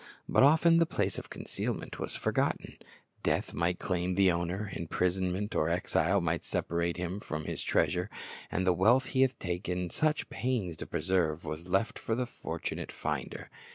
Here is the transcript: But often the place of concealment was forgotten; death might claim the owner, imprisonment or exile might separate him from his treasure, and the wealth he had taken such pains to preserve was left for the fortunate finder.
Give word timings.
But 0.27 0.41
often 0.41 0.77
the 0.79 0.87
place 0.87 1.19
of 1.19 1.29
concealment 1.29 1.99
was 1.99 2.15
forgotten; 2.15 2.77
death 3.21 3.53
might 3.53 3.77
claim 3.77 4.15
the 4.15 4.31
owner, 4.31 4.71
imprisonment 4.73 5.53
or 5.53 5.69
exile 5.69 6.19
might 6.19 6.41
separate 6.41 6.97
him 6.97 7.19
from 7.19 7.45
his 7.45 7.61
treasure, 7.61 8.09
and 8.51 8.65
the 8.65 8.73
wealth 8.73 9.05
he 9.13 9.21
had 9.21 9.39
taken 9.39 9.91
such 9.91 10.27
pains 10.31 10.75
to 10.77 10.87
preserve 10.87 11.45
was 11.45 11.67
left 11.67 11.99
for 11.99 12.15
the 12.15 12.25
fortunate 12.25 12.91
finder. 12.91 13.51